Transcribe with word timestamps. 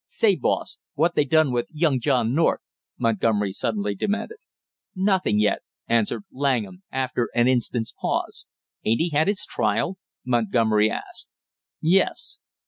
"Say, 0.07 0.35
boss, 0.35 0.79
what 0.95 1.13
they 1.13 1.25
done 1.25 1.51
with 1.51 1.67
young 1.69 1.99
John 1.99 2.33
North?" 2.33 2.61
Montgomery 2.97 3.51
suddenly 3.51 3.93
demanded. 3.93 4.37
"Nothing 4.95 5.37
yet," 5.39 5.61
answered 5.87 6.23
Langham 6.31 6.81
after 6.91 7.29
an 7.35 7.47
instant's 7.47 7.93
pause. 8.01 8.47
"Ain't 8.83 8.99
he 8.99 9.09
had 9.09 9.27
his 9.27 9.45
trial?" 9.47 9.99
Montgomery 10.25 10.89
asked. 10.89 11.29
"Yes." 11.81 12.39